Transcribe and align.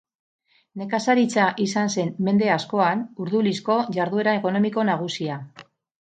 Nekazaritza 0.81 1.43
izan 1.65 1.91
zen 1.97 2.09
mende 2.29 2.49
askoan 2.55 3.05
Urdulizko 3.27 3.77
jarduera 4.01 4.35
ekonomiko 4.41 4.89
nagusia. 4.91 5.39